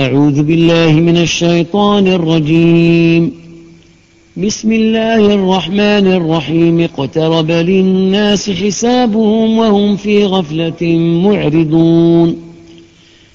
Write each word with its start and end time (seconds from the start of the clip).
أعوذ 0.00 0.42
بالله 0.42 0.92
من 0.92 1.16
الشيطان 1.16 2.08
الرجيم. 2.08 3.32
بسم 4.36 4.72
الله 4.72 5.34
الرحمن 5.34 6.06
الرحيم. 6.12 6.80
اقترب 6.80 7.50
للناس 7.50 8.50
حسابهم 8.50 9.58
وهم 9.58 9.96
في 9.96 10.24
غفلة 10.24 10.98
معرضون. 11.24 12.36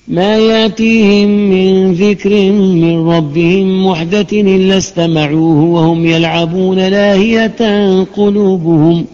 ما 0.08 0.38
يأتيهم 0.38 1.30
من 1.30 1.94
ذكر 1.94 2.52
من 2.52 3.08
ربهم 3.10 3.88
محدث 3.88 4.34
إلا 4.34 4.78
استمعوه 4.78 5.64
وهم 5.64 6.06
يلعبون 6.06 6.78
لاهية 6.78 8.04
قلوبهم. 8.04 9.06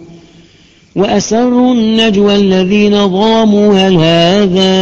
وأسروا 0.96 1.74
النجوى 1.74 2.36
الذين 2.36 3.10
ظاموا 3.10 3.74
هل 3.78 3.96
هذا 3.96 4.74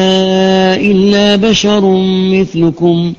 إلا 0.91 1.35
بشر 1.35 1.95
مثلكم؟ 2.31 3.13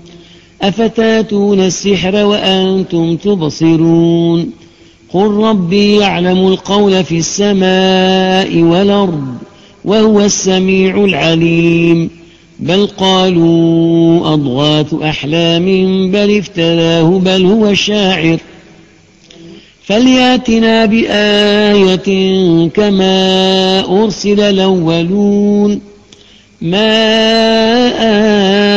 أفتاتون 0.63 1.61
السحر 1.61 2.25
وأنتم 2.25 3.17
تبصرون؟ 3.17 4.51
قل 5.13 5.27
ربي 5.27 5.97
يعلم 5.97 6.47
القول 6.47 7.05
في 7.05 7.19
السماء 7.19 8.63
والأرض 8.63 9.25
وهو 9.85 10.21
السميع 10.21 11.05
العليم. 11.05 12.11
بل 12.61 12.87
قالوا 12.87 14.33
أضغاث 14.35 14.95
أحلام 14.95 15.65
بل 16.11 16.39
افتلاه 16.39 17.21
بل 17.25 17.47
هو 17.47 17.75
شاعر. 17.75 18.39
فلياتنا 19.93 20.87
بآية 20.87 22.09
كما 22.69 23.81
أرسل 24.05 24.41
الأولون 24.41 25.81
ما 26.61 26.89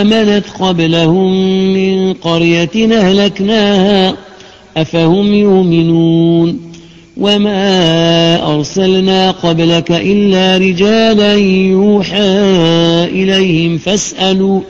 آمنت 0.02 0.44
قبلهم 0.60 1.34
من 1.74 2.14
قرية 2.14 2.70
أهلكناها 2.76 4.16
أفهم 4.78 5.34
يؤمنون 5.34 6.60
وما 7.18 8.56
أرسلنا 8.56 9.32
قبلك 9.32 9.92
إلا 9.92 10.58
رجالا 10.58 11.34
يوحى 11.34 12.28
إليهم 13.04 13.78
فاسألوا 13.78 14.62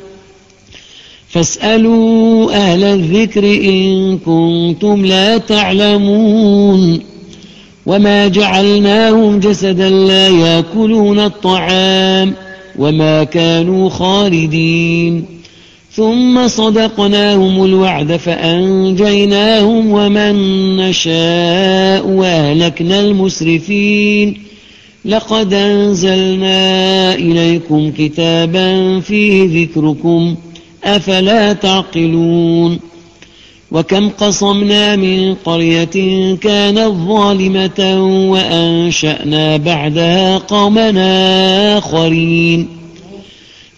فاسألوا 1.35 2.51
أهل 2.53 2.83
الذكر 2.83 3.43
إن 3.43 4.17
كنتم 4.17 5.05
لا 5.05 5.37
تعلمون 5.37 6.99
وما 7.85 8.27
جعلناهم 8.27 9.39
جسدا 9.39 9.89
لا 9.89 10.27
يأكلون 10.27 11.19
الطعام 11.19 12.33
وما 12.79 13.23
كانوا 13.23 13.89
خالدين. 13.89 15.25
ثم 15.91 16.47
صدقناهم 16.47 17.65
الوعد 17.65 18.15
فأنجيناهم 18.15 19.91
ومن 19.91 20.35
نشاء 20.77 22.07
وأهلكنا 22.07 22.99
المسرفين. 22.99 24.37
لقد 25.05 25.53
أنزلنا 25.53 27.15
إليكم 27.15 27.91
كتابا 27.97 28.99
فيه 28.99 29.63
ذكركم 29.63 30.35
أفلا 30.85 31.53
تعقلون 31.53 32.79
وكم 33.71 34.09
قصمنا 34.09 34.95
من 34.95 35.33
قرية 35.33 36.35
كانت 36.35 36.93
ظالمة 37.07 38.03
وأنشأنا 38.29 39.57
بعدها 39.57 40.37
قومنا 40.37 41.77
آخرين 41.77 42.67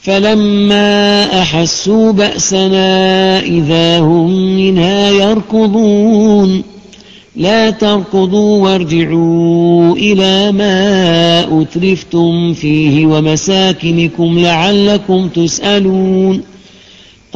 فلما 0.02 1.23
أحسوا 1.41 2.11
بأسنا 2.11 3.39
إذا 3.39 3.99
هم 3.99 4.31
منها 4.58 5.09
يركضون 5.09 6.64
لا 7.36 7.69
تركضوا 7.69 8.64
وارجعوا 8.64 9.95
إلى 9.95 10.52
ما 10.52 11.61
أترفتم 11.61 12.54
فيه 12.54 13.05
ومساكنكم 13.05 14.39
لعلكم 14.39 15.27
تسألون 15.27 16.42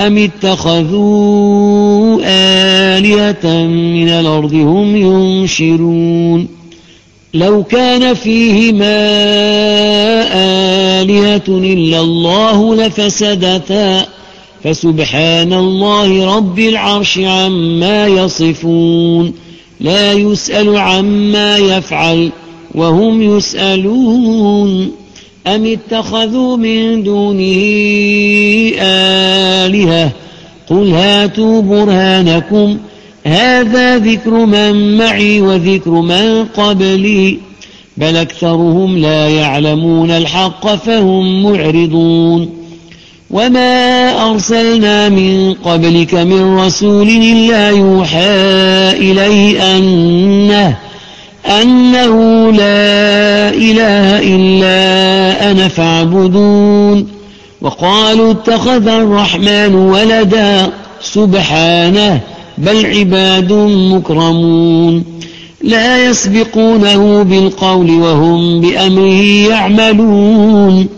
أم 0.00 0.18
اتخذوا 0.18 2.20
آلية 2.24 3.66
من 3.66 4.08
الأرض 4.08 4.54
هم 4.54 4.96
ينشرون؟ 4.96 6.48
لو 7.34 7.62
كان 7.62 8.14
فيهما 8.14 8.98
آلهة 11.02 11.42
إلا 11.48 12.00
الله 12.00 12.74
لفسدتا. 12.74 14.06
فسبحان 14.64 15.52
الله 15.52 16.36
رب 16.36 16.58
العرش 16.58 17.18
عما 17.18 18.06
يصفون. 18.06 19.32
لا 19.80 20.12
يسأل 20.12 20.76
عما 20.76 21.56
يفعل 21.56 22.30
وهم 22.74 23.36
يسألون. 23.36 24.90
أم 25.46 25.66
اتخذوا 25.66 26.56
من 26.56 27.02
دونه 27.02 27.60
آلهة 28.80 30.10
قل 30.70 30.92
هاتوا 30.92 31.62
برهانكم 31.62 32.78
هذا 33.26 33.98
ذكر 33.98 34.30
من 34.30 34.98
معي 34.98 35.40
وذكر 35.40 35.90
من 35.90 36.44
قبلي 36.44 37.38
بل 37.96 38.16
أكثرهم 38.16 38.98
لا 38.98 39.28
يعلمون 39.28 40.10
الحق 40.10 40.74
فهم 40.74 41.42
معرضون 41.42 42.50
وما 43.30 44.30
أرسلنا 44.30 45.08
من 45.08 45.54
قبلك 45.54 46.14
من 46.14 46.56
رسول 46.56 47.08
إلا 47.08 47.70
يوحى 47.70 48.30
إليه 48.92 49.76
أنه 49.76 50.76
أنه 51.46 52.50
لا 52.50 53.48
إله 53.48 54.18
إلا 54.36 55.50
أنا 55.50 55.68
فاعبدون. 55.68 57.08
وقالوا 57.60 58.30
اتخذ 58.32 58.88
الرحمن 58.88 59.74
ولدا. 59.74 60.70
سبحانه 61.02 62.20
بل 62.58 62.86
عباد 62.86 63.52
مكرمون. 63.92 65.04
لا 65.62 66.08
يسبقونه 66.08 67.22
بالقول 67.22 67.90
وهم 67.90 68.60
بأمره 68.60 69.48
يعملون. 69.50 70.88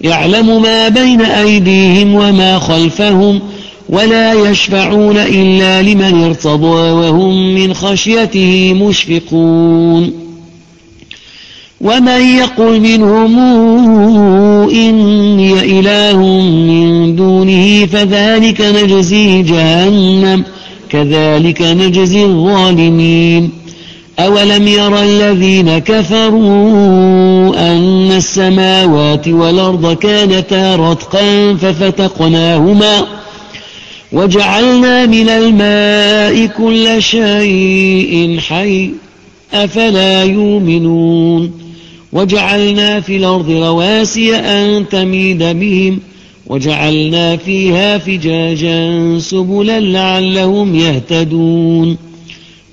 يعلم 0.00 0.62
ما 0.62 0.88
بين 0.88 1.20
أيديهم 1.20 2.14
وما 2.14 2.58
خلفهم. 2.58 3.40
ولا 3.92 4.32
يشفعون 4.32 5.16
إلا 5.16 5.82
لمن 5.82 6.24
ارتضى 6.24 6.90
وهم 6.90 7.54
من 7.54 7.74
خشيته 7.74 8.74
مشفقون 8.74 10.12
ومن 11.80 12.36
يقل 12.36 12.80
منهم 12.80 13.38
إني 14.70 15.78
إله 15.78 16.16
من 16.50 17.16
دونه 17.16 17.86
فذلك 17.86 18.60
نجزي 18.60 19.42
جهنم 19.42 20.44
كذلك 20.90 21.62
نجزي 21.62 22.24
الظالمين 22.24 23.50
أولم 24.18 24.68
ير 24.68 25.02
الذين 25.02 25.78
كفروا 25.78 27.48
أن 27.72 28.12
السماوات 28.16 29.28
والأرض 29.28 29.96
كانتا 29.96 30.76
رتقا 30.76 31.54
ففتقناهما 31.54 33.02
وجعلنا 34.12 35.06
من 35.06 35.28
الماء 35.28 36.46
كل 36.46 37.02
شيء 37.02 38.38
حي 38.40 38.90
أفلا 39.54 40.24
يؤمنون 40.24 41.52
وجعلنا 42.12 43.00
في 43.00 43.16
الأرض 43.16 43.50
رواسي 43.50 44.36
أن 44.36 44.88
تميد 44.88 45.42
بهم 45.42 46.00
وجعلنا 46.46 47.36
فيها 47.36 47.98
فجاجا 47.98 49.18
سبلا 49.18 49.80
لعلهم 49.80 50.74
يهتدون 50.74 51.96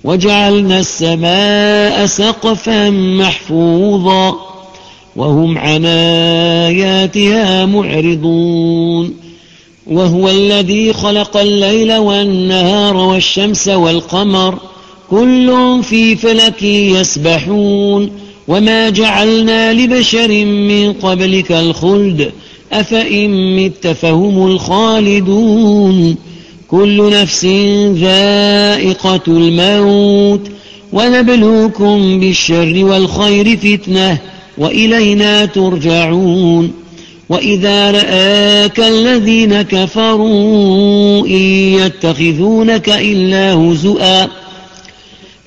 وجعلنا 0.04 0.80
السماء 0.80 2.06
سقفا 2.06 2.90
محفوظا 2.90 4.36
وهم 5.16 5.58
عن 5.58 5.86
آياتها 5.86 7.66
معرضون 7.66 9.29
وهو 9.92 10.30
الذي 10.30 10.94
خلق 10.94 11.38
الليل 11.38 11.98
والنهار 11.98 12.98
والشمس 12.98 13.68
والقمر. 13.68 14.58
كل 15.10 15.80
في 15.84 16.16
فلك 16.16 16.64
يسبحون. 16.64 18.10
وما 18.48 18.90
جعلنا 18.90 19.74
لبشر 19.74 20.46
من 20.46 20.94
قبلك 20.94 21.52
الخلد. 21.52 22.32
أفإن 22.74 23.56
مت 23.56 23.88
فهم 23.88 24.48
الخالدون. 24.48 26.16
كل 26.72 27.10
نفس 27.12 27.46
ذائقة 27.96 29.22
الموت. 29.28 30.42
ونبلوكم 30.94 32.20
بالشر 32.20 32.86
والخير 32.86 33.58
فتنة. 33.58 34.18
وإلينا 34.58 35.46
ترجعون. 35.46 36.72
وإذا 37.30 37.92
رآك 37.92 38.80
الذين 38.80 39.62
كفروا 39.62 41.28
إن 41.28 41.42
يتخذونك 41.80 42.90
إلا 42.90 43.54
هزؤا 43.54 44.28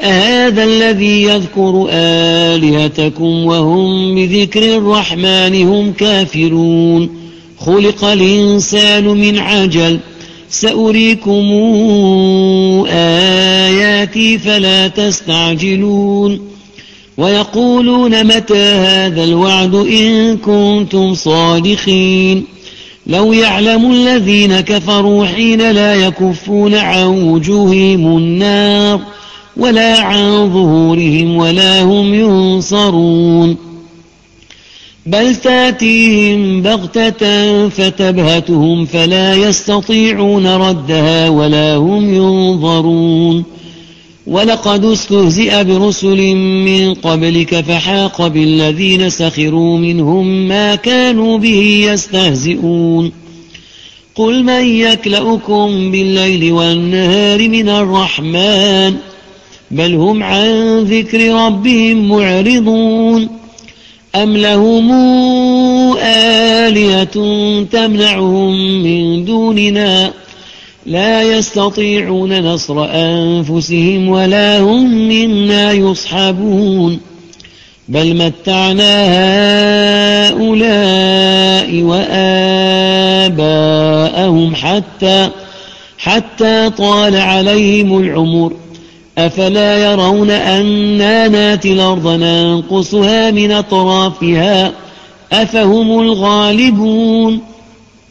أهذا 0.00 0.64
الذي 0.64 1.22
يذكر 1.22 1.86
آلهتكم 1.90 3.46
وهم 3.46 4.14
بذكر 4.14 4.76
الرحمن 4.76 5.62
هم 5.62 5.92
كافرون 5.92 7.10
خلق 7.58 8.04
الإنسان 8.04 9.04
من 9.04 9.38
عجل 9.38 9.98
سأريكم 10.50 11.44
آياتي 12.88 14.38
فلا 14.38 14.88
تستعجلون 14.88 16.51
ويقولون 17.18 18.26
متى 18.26 18.64
هذا 18.64 19.24
الوعد 19.24 19.74
إن 19.74 20.36
كنتم 20.36 21.14
صادقين 21.14 22.44
لو 23.06 23.32
يعلم 23.32 23.92
الذين 23.92 24.60
كفروا 24.60 25.26
حين 25.26 25.70
لا 25.70 25.94
يكفون 25.94 26.74
عن 26.74 27.04
وجوههم 27.04 28.18
النار 28.18 29.00
ولا 29.56 30.00
عن 30.00 30.50
ظهورهم 30.52 31.36
ولا 31.36 31.82
هم 31.82 32.14
ينصرون 32.14 33.56
بل 35.06 35.36
تأتيهم 35.36 36.62
بغتة 36.62 37.68
فتبهتهم 37.68 38.86
فلا 38.86 39.34
يستطيعون 39.34 40.46
ردها 40.46 41.28
ولا 41.28 41.76
هم 41.76 42.14
ينظرون 42.14 43.44
ولقد 44.26 44.84
استهزئ 44.84 45.64
برسل 45.64 46.34
من 46.36 46.94
قبلك 46.94 47.60
فحاق 47.60 48.26
بالذين 48.26 49.10
سخروا 49.10 49.78
منهم 49.78 50.48
ما 50.48 50.74
كانوا 50.74 51.38
به 51.38 51.88
يستهزئون. 51.92 53.12
قل 54.14 54.44
من 54.44 54.66
يكلأكم 54.66 55.90
بالليل 55.90 56.52
والنهار 56.52 57.48
من 57.48 57.68
الرحمن؟ 57.68 58.94
بل 59.70 59.94
هم 59.94 60.22
عن 60.22 60.78
ذكر 60.78 61.46
ربهم 61.46 62.08
معرضون. 62.08 63.28
أم 64.14 64.36
لهم 64.36 64.92
آلية 66.02 67.04
تمنعهم 67.72 68.82
من 68.82 69.24
دوننا؟ 69.24 70.12
لا 70.86 71.22
يستطيعون 71.22 72.40
نصر 72.40 72.84
أنفسهم 72.84 74.08
ولا 74.08 74.60
هم 74.60 75.08
منا 75.08 75.72
يصحبون. 75.72 77.00
بل 77.88 78.16
متعنا 78.16 79.04
هؤلاء 80.28 81.82
وآباءهم 83.32 84.54
حتى 84.54 85.28
حتى 85.98 86.70
طال 86.70 87.16
عليهم 87.16 87.98
العمر. 87.98 88.52
أفلا 89.18 89.92
يرون 89.92 90.30
أنا 90.30 91.28
ناتي 91.28 91.72
الأرض 91.72 92.08
ننقصها 92.08 93.30
من 93.30 93.52
أطرافها؟ 93.52 94.72
أفهم 95.32 96.00
الغالبون. 96.00 97.51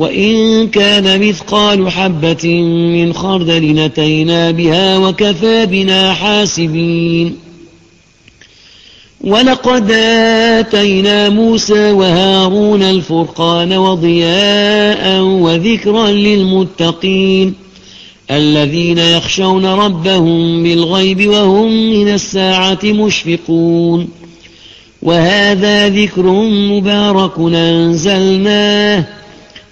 وإن 0.00 0.68
كان 0.68 1.28
مثقال 1.28 1.90
حبة 1.90 2.62
من 2.94 3.12
خردل 3.12 3.74
نتينا 3.74 4.50
بها 4.50 4.98
وكفى 4.98 5.66
بنا 5.66 6.12
حاسبين. 6.12 7.36
ولقد 9.20 9.90
آتينا 9.90 11.28
موسى 11.28 11.92
وهارون 11.92 12.82
الفرقان 12.82 13.72
وضياء 13.72 15.20
وذكرا 15.20 16.08
للمتقين 16.10 17.54
الذين 18.30 18.98
يخشون 18.98 19.66
ربهم 19.66 20.62
بالغيب 20.62 21.28
وهم 21.28 21.90
من 21.90 22.08
الساعة 22.08 22.78
مشفقون. 22.84 24.08
وهذا 25.02 25.88
ذكر 25.88 26.26
مبارك 26.70 27.38
أنزلناه 27.38 29.20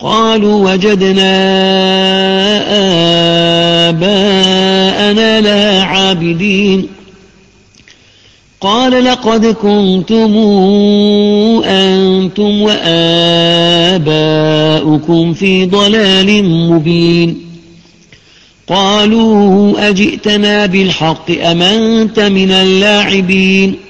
قالوا 0.00 0.72
وجدنا 0.72 1.36
آباءنا 3.88 5.40
لها 5.40 5.82
عابدين. 5.84 6.88
قال 8.60 9.04
لقد 9.04 9.46
كنتم 9.46 10.36
أنتم 11.64 12.62
وآباؤكم 12.62 14.02
في 15.32 15.66
ضلال 15.66 16.44
مبين. 16.44 17.46
قالوا 18.68 19.88
أجئتنا 19.88 20.66
بالحق 20.66 21.30
أمنت 21.30 22.20
من 22.20 22.50
اللاعبين؟ 22.50 23.89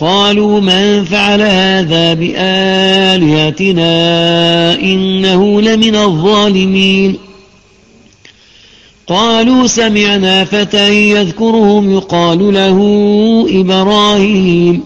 قالوا 0.00 0.60
من 0.60 1.04
فعل 1.04 1.42
هذا 1.42 2.14
بآلهتنا 2.14 3.84
إنه 4.80 5.60
لمن 5.60 5.96
الظالمين 5.96 7.16
قالوا 9.06 9.66
سمعنا 9.66 10.44
فتى 10.44 11.10
يذكرهم 11.10 11.92
يقال 11.92 12.54
له 12.54 12.78
إبراهيم 13.50 14.80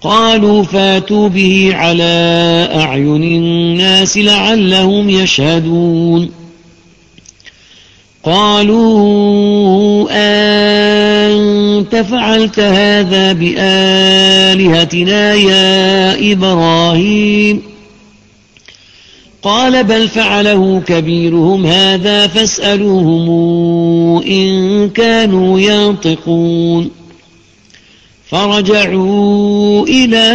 قالوا 0.00 0.62
فاتوا 0.62 1.28
به 1.28 1.70
على 1.74 2.68
أعين 2.74 3.22
الناس 3.22 4.18
لعلهم 4.18 5.10
يشهدون 5.10 6.30
قالوا 8.24 10.08
أنت 10.10 11.96
فعلت 11.96 12.60
هذا 12.60 13.32
بآلهتنا 13.32 15.34
يا 15.34 16.32
إبراهيم. 16.32 17.62
قال 19.42 19.84
بل 19.84 20.08
فعله 20.08 20.82
كبيرهم 20.86 21.66
هذا 21.66 22.26
فاسألوهم 22.26 23.28
إن 24.22 24.90
كانوا 24.90 25.60
ينطقون. 25.60 26.90
فرجعوا 28.30 29.86
إلى 29.86 30.26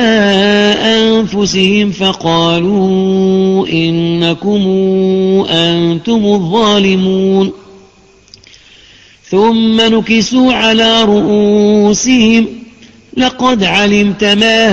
أنفسهم 0.82 1.92
فقالوا 1.92 3.68
إنكم 3.68 4.62
أنتم 5.50 6.26
الظالمون. 6.26 7.52
ثم 9.34 9.82
نكسوا 9.82 10.54
على 10.54 11.04
رؤوسهم. 11.04 12.48
لقد 13.18 13.64
علمت 13.64 14.24
ما 14.24 14.68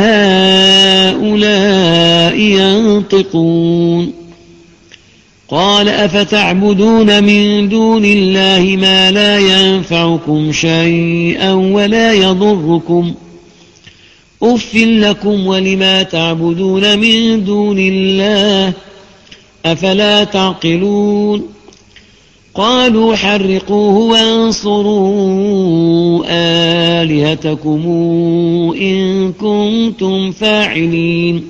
هؤلاء 1.11 2.39
ينطقون. 2.39 4.13
قال 5.49 5.89
أفتعبدون 5.89 7.25
من 7.25 7.69
دون 7.69 8.05
الله 8.05 8.77
ما 8.77 9.11
لا 9.11 9.39
ينفعكم 9.39 10.53
شيئا 10.53 11.53
ولا 11.53 12.13
يضركم. 12.13 13.15
أف 14.43 14.75
لكم 14.75 15.47
ولما 15.47 16.03
تعبدون 16.03 16.99
من 16.99 17.45
دون 17.45 17.79
الله 17.79 18.73
أفلا 19.67 20.25
تعقلون؟ 20.25 21.60
قالوا 22.55 23.17
حرقوه 23.17 23.97
وانصروا 23.97 25.05
آلهتكم 26.29 27.83
إن 28.81 29.33
كنتم 29.33 30.33
فاعلين. 30.33 31.45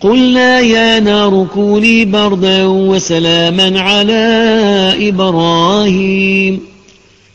قلنا 0.00 0.60
يا 0.60 1.00
نار 1.00 1.46
كوني 1.54 2.04
بردا 2.04 2.66
وسلاما 2.66 3.80
على 3.80 4.92
إبراهيم. 5.08 6.60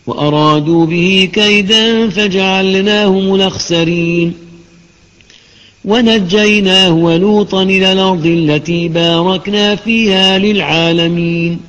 وأرادوا 0.08 0.86
به 0.86 1.30
كيدا 1.34 2.10
فجعلناهم 2.10 3.36
الأخسرين. 3.36 4.34
ونجيناه 5.86 6.94
ولوطا 6.94 7.64
إلى 7.64 7.92
الأرض 7.92 8.26
التي 8.26 8.88
باركنا 8.88 9.76
فيها 9.76 10.40
للعالمين. 10.40 11.69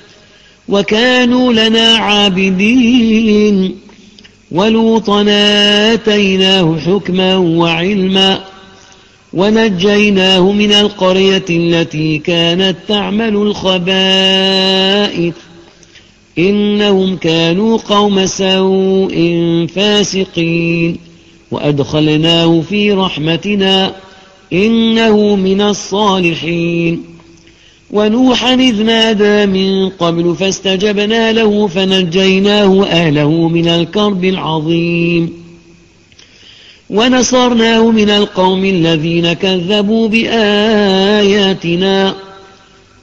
وكانوا 0.71 1.53
لنا 1.53 1.95
عابدين. 1.95 3.75
ولوطنا 4.51 5.93
آتيناه 5.93 6.77
حكما 6.85 7.35
وعلما 7.35 8.39
ونجيناه 9.33 10.51
من 10.51 10.71
القرية 10.71 11.45
التي 11.49 12.17
كانت 12.17 12.75
تعمل 12.87 13.35
الخبائث. 13.35 15.33
إنهم 16.39 17.15
كانوا 17.15 17.77
قوم 17.77 18.25
سوء 18.25 19.15
فاسقين. 19.75 20.97
وأدخلناه 21.51 22.61
في 22.69 22.91
رحمتنا 22.91 23.95
إنه 24.53 25.35
من 25.35 25.61
الصالحين. 25.61 27.03
ونوحا 27.91 28.53
إذ 28.53 28.83
نادى 28.83 29.45
من 29.45 29.89
قبل 29.89 30.35
فاستجبنا 30.39 31.31
له 31.31 31.67
فنجيناه 31.67 32.85
أهله 32.85 33.47
من 33.47 33.67
الكرب 33.67 34.25
العظيم. 34.25 35.33
ونصرناه 36.89 37.91
من 37.91 38.09
القوم 38.09 38.65
الذين 38.65 39.33
كذبوا 39.33 40.07
بآياتنا. 40.07 42.15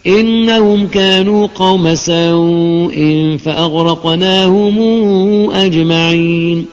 إنهم 0.07 0.87
كانوا 0.87 1.47
قوم 1.47 1.95
سوء 1.95 3.37
فأغرقناهم 3.45 4.77
أجمعين. 5.51 6.67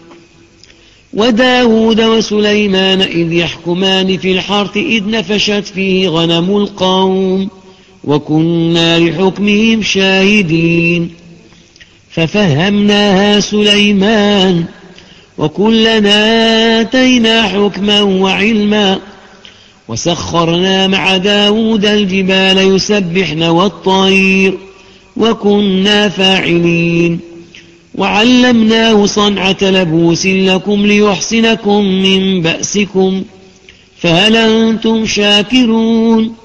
وداود 1.13 2.01
وسليمان 2.01 3.01
إذ 3.01 3.33
يحكمان 3.33 4.17
في 4.17 4.31
الحرث 4.31 4.77
إذ 4.77 5.09
نفشت 5.09 5.63
فيه 5.75 6.09
غنم 6.09 6.57
القوم. 6.57 7.49
وكنا 8.05 8.99
لحكمهم 8.99 9.81
شاهدين. 9.81 11.09
ففهمناها 12.11 13.39
سليمان 13.39 14.63
وكلنا 15.37 16.81
آتينا 16.81 17.43
حكما 17.43 18.01
وعلما. 18.01 18.99
وسخرنا 19.87 20.87
مع 20.87 21.17
داود 21.17 21.85
الجبال 21.85 22.57
يسبحن 22.75 23.43
والطير 23.43 24.57
وكنا 25.17 26.09
فاعلين. 26.09 27.19
وعلمناه 27.95 29.05
صنعة 29.05 29.57
لبوس 29.61 30.25
لكم 30.25 30.85
ليحسنكم 30.85 31.85
من 31.85 32.41
بأسكم. 32.41 33.23
فهل 33.97 34.35
أنتم 34.35 35.05
شاكرون؟ 35.05 36.44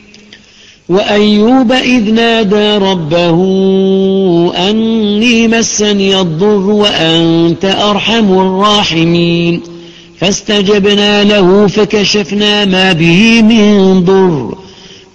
وأيوب 0.91 1.71
إذ 1.71 2.11
نادى 2.13 2.77
ربه 2.77 3.37
أني 4.69 5.47
مسني 5.47 6.21
الضر 6.21 6.69
وأنت 6.69 7.65
أرحم 7.65 8.33
الراحمين. 8.33 9.61
فاستجبنا 10.19 11.23
له 11.23 11.67
فكشفنا 11.67 12.65
ما 12.65 12.91
به 12.93 13.41
من 13.41 14.03
ضر 14.03 14.55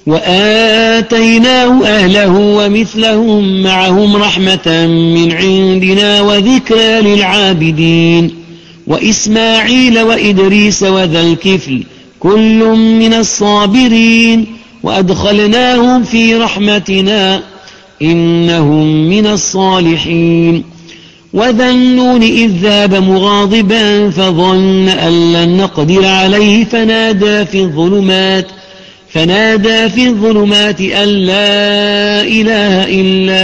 وآتيناه 0.06 1.86
أهله 1.86 2.38
ومثلهم 2.38 3.62
معهم 3.62 4.16
رحمة 4.16 4.86
من 4.86 5.32
عندنا 5.32 6.20
وذكرى 6.20 7.00
للعابدين. 7.00 8.34
وإسماعيل 8.86 10.00
وإدريس 10.00 10.82
وذا 10.82 11.20
الكفل 11.20 11.82
كل 12.20 12.64
من 13.00 13.14
الصابرين. 13.14 14.55
وأدخلناهم 14.86 16.02
في 16.04 16.34
رحمتنا 16.34 17.42
إنهم 18.02 19.08
من 19.08 19.26
الصالحين. 19.26 20.64
وذا 21.32 21.70
النون 21.70 22.22
إذ 22.22 22.50
ذاب 22.62 22.94
مغاضبا 22.94 24.10
فظن 24.10 24.88
أن 24.88 25.32
لن 25.32 25.56
نقدر 25.56 26.06
عليه. 26.06 26.64
فنادى 26.64 27.44
في 27.44 27.60
الظلمات 27.60 28.46
فنادى 29.12 29.88
في 29.88 30.06
الظلمات 30.06 30.80
أن 30.80 31.08
لا 31.08 32.22
إله 32.22 32.84
إلا 32.88 33.42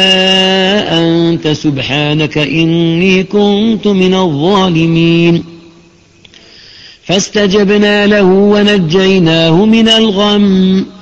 أنت 0.99 1.49
سبحانك 1.49 2.39
إني 2.39 3.23
كنت 3.23 3.87
من 3.87 4.15
الظالمين. 4.15 5.45
فاستجبنا 7.05 8.07
له 8.07 8.25
ونجيناه 8.25 9.65
من 9.65 9.89
الغم. 9.89 11.02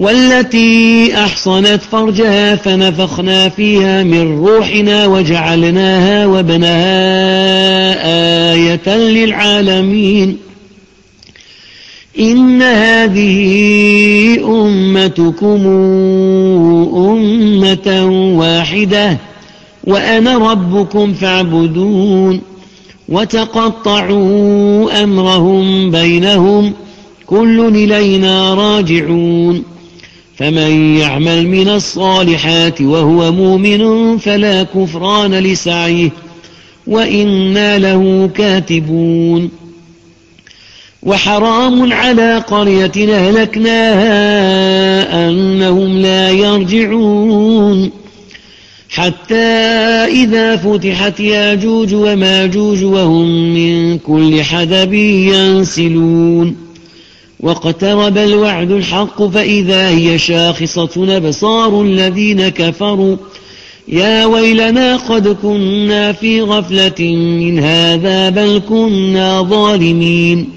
والتي 0.00 1.14
أحصنت 1.14 1.82
فرجها 1.82 2.56
فنفخنا 2.56 3.48
فيها 3.48 4.04
من 4.04 4.38
روحنا 4.38 5.06
وجعلناها 5.06 6.26
وبنها 6.26 6.92
آية 8.52 8.96
للعالمين. 8.96 10.36
إن 12.20 12.62
هذه 12.62 13.40
أمتكم 14.44 15.66
أمة 16.96 18.06
واحدة 18.38 19.18
وأنا 19.84 20.38
ربكم 20.52 21.12
فاعبدون 21.12 22.40
وتقطعوا 23.08 25.02
أمرهم 25.02 25.90
بينهم 25.90 26.72
كل 27.26 27.60
إلينا 27.74 28.54
راجعون. 28.54 29.79
فمن 30.40 30.96
يعمل 30.96 31.48
من 31.48 31.68
الصالحات 31.68 32.80
وهو 32.80 33.32
مؤمن 33.32 34.18
فلا 34.18 34.62
كفران 34.62 35.34
لسعيه 35.34 36.10
وإنا 36.86 37.78
له 37.78 38.30
كاتبون. 38.34 39.50
وحرام 41.02 41.92
على 41.92 42.38
قرية 42.38 42.92
أهلكناها 42.96 44.08
أنهم 45.28 45.98
لا 45.98 46.30
يرجعون. 46.30 47.90
حتى 48.88 49.34
إذا 50.06 50.56
فتحت 50.56 51.20
ياجوج 51.20 51.94
وماجوج 51.94 52.84
وهم 52.84 53.54
من 53.54 53.98
كل 53.98 54.42
حدب 54.42 54.92
ينسلون. 54.94 56.69
واقترب 57.42 58.18
الوعد 58.18 58.70
الحق 58.70 59.22
فإذا 59.22 59.88
هي 59.88 60.18
شاخصة 60.18 60.90
نبصار 60.96 61.82
الذين 61.82 62.48
كفروا. 62.48 63.16
يا 63.88 64.24
ويلنا 64.24 64.96
قد 64.96 65.28
كنا 65.28 66.12
في 66.12 66.42
غفلة 66.42 67.14
من 67.16 67.58
هذا 67.58 68.30
بل 68.30 68.62
كنا 68.68 69.42
ظالمين. 69.42 70.48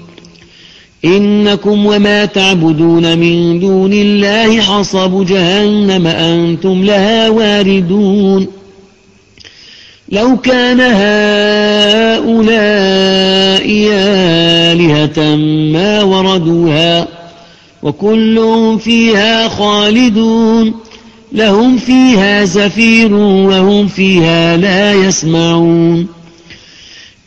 إنكم 1.04 1.86
وما 1.86 2.24
تعبدون 2.24 3.18
من 3.18 3.60
دون 3.60 3.92
الله 3.92 4.60
حصب 4.60 5.26
جهنم 5.26 6.06
أنتم 6.06 6.84
لها 6.84 7.28
واردون. 7.28 8.46
لو 10.08 10.36
كان 10.36 10.80
هؤلاء 10.80 12.24
آلهة 14.72 15.36
ما 15.72 16.02
وردوها 16.02 17.08
وكل 17.82 18.78
فيها 18.80 19.48
خالدون 19.48 20.74
لهم 21.32 21.76
فيها 21.76 22.44
زفير 22.44 23.14
وهم 23.14 23.86
فيها 23.88 24.56
لا 24.56 24.92
يسمعون 24.92 26.06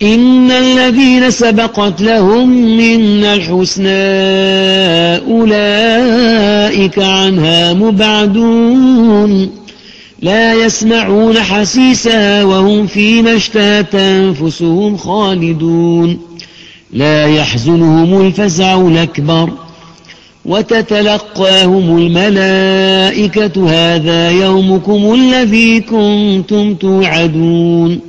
إن 0.02 0.52
الذين 0.52 1.32
سبقت 1.32 2.02
لهم 2.02 2.50
من 2.78 3.24
الحسنى 3.24 3.88
أولئك 5.32 7.00
عنها 7.00 7.74
مبعدون 7.74 9.50
لا 10.22 10.54
يسمعون 10.54 11.40
حسيسها 11.40 12.44
وهم 12.44 12.88
فيما 12.88 13.36
اشتهت 13.36 13.96
أنفسهم 13.96 14.98
خالدون. 14.98 16.20
لا 16.94 17.28
يحزنهم 17.28 18.22
الفزع 18.22 18.82
الأكبر 18.82 19.50
وتتلقاهم 20.46 21.98
الملائكة. 21.98 23.70
هذا 23.70 24.32
يومكم 24.32 25.14
الذي 25.14 25.80
كنتم 25.80 26.76
توعدون. 26.76 28.00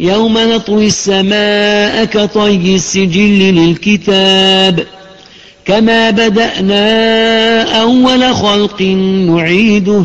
يوم 0.00 0.38
نطوي 0.38 0.86
السماء 0.86 2.04
كطي 2.04 2.74
السجل 2.74 3.54
للكتاب. 3.54 4.86
كما 5.64 6.10
بدأنا 6.10 7.62
أول 7.80 8.34
خلق 8.34 8.82
نعيده. 9.28 10.04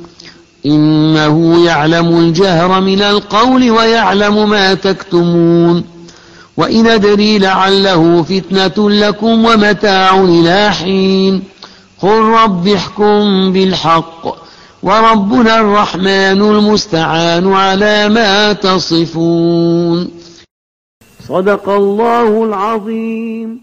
إنه 0.65 1.65
يعلم 1.65 2.19
الجهر 2.19 2.81
من 2.81 3.01
القول 3.01 3.71
ويعلم 3.71 4.49
ما 4.49 4.73
تكتمون 4.73 5.83
وإن 6.57 6.87
أدري 6.87 7.39
لعله 7.39 8.23
فتنة 8.23 8.89
لكم 8.89 9.45
ومتاع 9.45 10.15
إلى 10.19 10.71
حين 10.71 11.43
قل 12.01 12.19
رب 12.19 12.67
احكم 12.67 13.51
بالحق 13.53 14.35
وربنا 14.83 15.59
الرحمن 15.59 16.41
المستعان 16.41 17.53
على 17.53 18.09
ما 18.09 18.53
تصفون 18.53 20.11
صدق 21.27 21.69
الله 21.69 22.43
العظيم 22.43 23.61